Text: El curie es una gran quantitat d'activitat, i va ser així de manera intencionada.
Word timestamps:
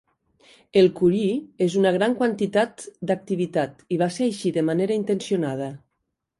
El 0.79 0.87
curie 0.99 1.35
es 1.65 1.75
una 1.81 1.91
gran 1.99 2.15
quantitat 2.23 2.87
d'activitat, 3.11 3.87
i 3.97 4.01
va 4.05 4.11
ser 4.19 4.29
així 4.33 4.57
de 4.59 4.67
manera 4.73 5.01
intencionada. 5.05 5.73